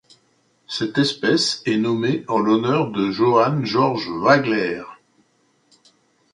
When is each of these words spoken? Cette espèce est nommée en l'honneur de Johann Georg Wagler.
Cette 0.67 0.97
espèce 0.97 1.61
est 1.67 1.77
nommée 1.77 2.25
en 2.27 2.39
l'honneur 2.39 2.89
de 2.89 3.11
Johann 3.11 3.63
Georg 3.65 4.01
Wagler. 4.23 4.81